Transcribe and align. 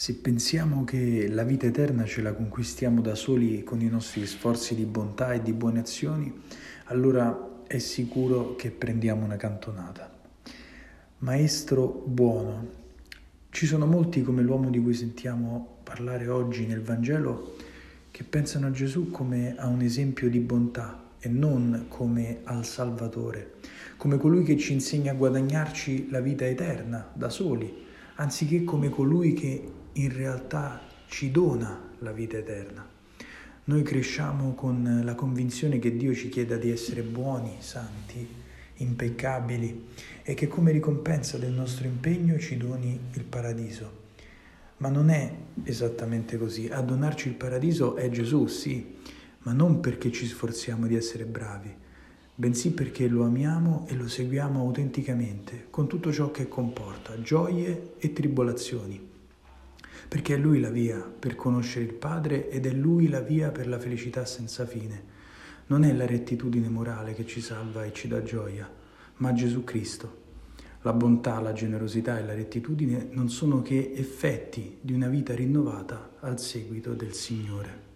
Se 0.00 0.14
pensiamo 0.14 0.84
che 0.84 1.26
la 1.28 1.42
vita 1.42 1.66
eterna 1.66 2.04
ce 2.04 2.22
la 2.22 2.32
conquistiamo 2.32 3.00
da 3.00 3.16
soli 3.16 3.64
con 3.64 3.80
i 3.80 3.88
nostri 3.88 4.24
sforzi 4.26 4.76
di 4.76 4.84
bontà 4.84 5.32
e 5.32 5.42
di 5.42 5.52
buone 5.52 5.80
azioni, 5.80 6.32
allora 6.84 7.64
è 7.66 7.78
sicuro 7.78 8.54
che 8.54 8.70
prendiamo 8.70 9.24
una 9.24 9.34
cantonata. 9.34 10.08
Maestro 11.18 11.88
buono, 12.06 12.68
ci 13.50 13.66
sono 13.66 13.86
molti 13.86 14.22
come 14.22 14.42
l'uomo 14.42 14.70
di 14.70 14.80
cui 14.80 14.94
sentiamo 14.94 15.78
parlare 15.82 16.28
oggi 16.28 16.64
nel 16.64 16.80
Vangelo 16.80 17.56
che 18.12 18.22
pensano 18.22 18.68
a 18.68 18.70
Gesù 18.70 19.10
come 19.10 19.56
a 19.56 19.66
un 19.66 19.80
esempio 19.80 20.30
di 20.30 20.38
bontà 20.38 21.06
e 21.18 21.28
non 21.28 21.86
come 21.88 22.42
al 22.44 22.64
Salvatore, 22.64 23.54
come 23.96 24.16
colui 24.16 24.44
che 24.44 24.56
ci 24.58 24.74
insegna 24.74 25.10
a 25.10 25.16
guadagnarci 25.16 26.08
la 26.10 26.20
vita 26.20 26.46
eterna 26.46 27.10
da 27.12 27.28
soli, 27.28 27.86
anziché 28.14 28.62
come 28.62 28.90
colui 28.90 29.32
che 29.32 29.86
in 29.98 30.14
realtà 30.14 30.80
ci 31.08 31.32
dona 31.32 31.90
la 31.98 32.12
vita 32.12 32.36
eterna. 32.36 32.86
Noi 33.64 33.82
cresciamo 33.82 34.54
con 34.54 35.02
la 35.04 35.14
convinzione 35.14 35.80
che 35.80 35.96
Dio 35.96 36.14
ci 36.14 36.28
chieda 36.28 36.56
di 36.56 36.70
essere 36.70 37.02
buoni, 37.02 37.56
santi, 37.58 38.26
impeccabili 38.76 39.88
e 40.22 40.34
che 40.34 40.46
come 40.46 40.70
ricompensa 40.70 41.36
del 41.36 41.50
nostro 41.50 41.88
impegno 41.88 42.38
ci 42.38 42.56
doni 42.56 42.98
il 43.12 43.24
paradiso. 43.24 44.06
Ma 44.78 44.88
non 44.88 45.10
è 45.10 45.34
esattamente 45.64 46.38
così. 46.38 46.68
A 46.68 46.80
donarci 46.80 47.26
il 47.26 47.34
paradiso 47.34 47.96
è 47.96 48.08
Gesù, 48.08 48.46
sì, 48.46 48.94
ma 49.40 49.52
non 49.52 49.80
perché 49.80 50.12
ci 50.12 50.26
sforziamo 50.26 50.86
di 50.86 50.94
essere 50.94 51.24
bravi, 51.24 51.74
bensì 52.36 52.70
perché 52.70 53.08
lo 53.08 53.24
amiamo 53.24 53.84
e 53.88 53.96
lo 53.96 54.06
seguiamo 54.06 54.60
autenticamente, 54.60 55.66
con 55.70 55.88
tutto 55.88 56.12
ciò 56.12 56.30
che 56.30 56.46
comporta, 56.46 57.20
gioie 57.20 57.94
e 57.98 58.12
tribolazioni 58.12 59.08
perché 60.06 60.34
è 60.34 60.38
Lui 60.38 60.60
la 60.60 60.70
via 60.70 60.98
per 60.98 61.34
conoscere 61.34 61.84
il 61.84 61.94
Padre 61.94 62.48
ed 62.50 62.66
è 62.66 62.70
Lui 62.72 63.08
la 63.08 63.20
via 63.20 63.50
per 63.50 63.66
la 63.66 63.78
felicità 63.78 64.24
senza 64.24 64.66
fine. 64.66 65.16
Non 65.66 65.84
è 65.84 65.92
la 65.92 66.06
rettitudine 66.06 66.68
morale 66.68 67.14
che 67.14 67.26
ci 67.26 67.40
salva 67.40 67.84
e 67.84 67.92
ci 67.92 68.06
dà 68.08 68.22
gioia, 68.22 68.70
ma 69.16 69.32
Gesù 69.32 69.64
Cristo. 69.64 70.26
La 70.82 70.92
bontà, 70.92 71.40
la 71.40 71.52
generosità 71.52 72.18
e 72.18 72.24
la 72.24 72.34
rettitudine 72.34 73.08
non 73.10 73.28
sono 73.28 73.62
che 73.62 73.92
effetti 73.94 74.78
di 74.80 74.92
una 74.92 75.08
vita 75.08 75.34
rinnovata 75.34 76.16
al 76.20 76.38
seguito 76.38 76.94
del 76.94 77.12
Signore. 77.12 77.87